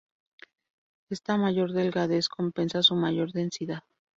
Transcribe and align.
Esta 1.11 1.37
mayor 1.37 1.73
delgadez 1.73 2.27
compensa 2.27 2.81
su 2.81 2.95
mayor 2.95 3.33
densidad. 3.33 3.83